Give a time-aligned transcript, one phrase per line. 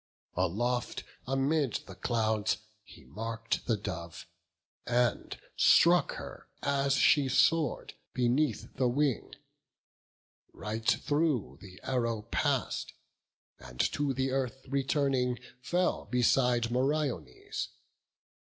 [0.33, 4.25] Aloft amid the clouds he mark'd the dove,
[4.87, 9.35] And struck her, as she soar'd, beneath the wing;
[10.53, 12.93] Right through the arrow pass'd;
[13.59, 17.69] and to the earth Returning, fell beside Meriones.